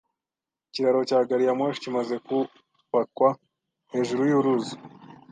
[0.67, 3.29] Ikiraro cya gari ya moshi kimaze kubakwa
[3.93, 4.73] hejuru yuruzi.